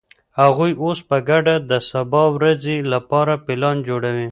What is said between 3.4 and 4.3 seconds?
پلان جوړوي.